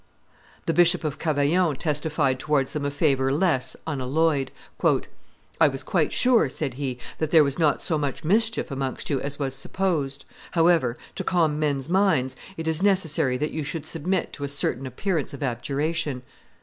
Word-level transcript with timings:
The 0.65 0.73
Bishop 0.73 1.03
of 1.03 1.19
Cavaillon 1.19 1.75
testified 1.77 2.39
towards 2.39 2.73
them 2.73 2.85
a 2.85 2.89
favor 2.89 3.31
less 3.31 3.75
unalloyed: 3.85 4.49
"I 4.83 5.67
was 5.67 5.83
quite 5.83 6.11
sure," 6.11 6.49
said 6.49 6.73
he, 6.73 6.97
"that 7.19 7.29
there 7.29 7.43
was 7.43 7.59
not 7.59 7.83
so 7.83 7.99
much 7.99 8.23
mischief 8.23 8.71
amongst 8.71 9.11
you 9.11 9.21
as 9.21 9.37
was 9.37 9.53
supposed; 9.53 10.25
however, 10.53 10.95
to 11.13 11.23
calm 11.23 11.59
men's 11.59 11.87
minds, 11.87 12.35
it 12.57 12.67
is 12.67 12.81
necessary 12.81 13.37
that 13.37 13.51
you 13.51 13.63
should 13.63 13.85
submit 13.85 14.33
to 14.33 14.43
a 14.43 14.49
certain 14.49 14.87
appearance 14.87 15.35
of 15.35 15.43
abjuration." 15.43 16.23